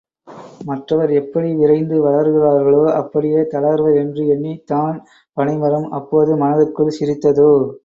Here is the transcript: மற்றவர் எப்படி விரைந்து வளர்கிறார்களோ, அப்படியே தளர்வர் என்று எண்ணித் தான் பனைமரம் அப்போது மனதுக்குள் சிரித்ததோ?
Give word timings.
மற்றவர் 0.61 1.11
எப்படி 1.11 1.49
விரைந்து 1.53 1.97
வளர்கிறார்களோ, 2.05 2.81
அப்படியே 2.93 3.43
தளர்வர் 3.53 3.99
என்று 4.01 4.25
எண்ணித் 4.27 4.65
தான் 4.65 4.97
பனைமரம் 5.37 5.89
அப்போது 5.91 6.33
மனதுக்குள் 6.37 6.95
சிரித்ததோ? 6.99 7.51